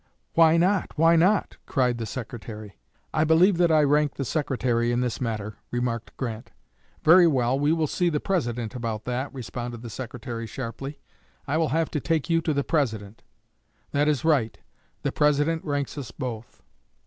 "Why 0.33 0.57
not? 0.57 0.93
Why 0.97 1.15
not?" 1.15 1.57
cried 1.67 1.99
the 1.99 2.07
Secretary. 2.07 2.75
"I 3.13 3.23
believe 3.23 3.57
that 3.57 3.71
I 3.71 3.83
rank 3.83 4.15
the 4.15 4.25
Secretary 4.25 4.91
in 4.91 5.01
this 5.01 5.21
matter," 5.21 5.57
remarked 5.69 6.17
Grant. 6.17 6.49
"Very 7.03 7.27
well, 7.27 7.59
we 7.59 7.71
will 7.71 7.85
see 7.85 8.09
the 8.09 8.19
President 8.19 8.73
about 8.73 9.05
that," 9.05 9.31
responded 9.31 9.83
the 9.83 9.91
Secretary 9.91 10.47
sharply. 10.47 10.99
"I 11.47 11.57
will 11.57 11.69
have 11.69 11.91
to 11.91 11.99
take 11.99 12.31
you 12.31 12.41
to 12.41 12.51
the 12.55 12.63
President." 12.63 13.21
"That 13.91 14.07
is 14.07 14.25
right. 14.25 14.57
The 15.03 15.11
President 15.11 15.63
ranks 15.63 15.95
us 15.99 16.09
both." 16.09 16.63